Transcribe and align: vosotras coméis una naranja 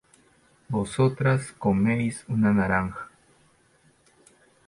vosotras 0.69 1.51
coméis 1.59 2.25
una 2.27 2.51
naranja 2.51 3.07